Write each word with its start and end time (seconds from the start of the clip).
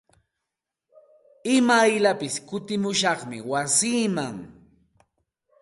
Imayllapis 1.55 2.35
kutimushaqmi 2.47 3.37
wasiiman. 3.51 4.37